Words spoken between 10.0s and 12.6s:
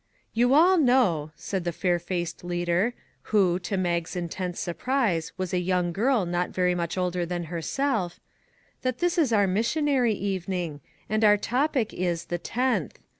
evening, and our topic is' The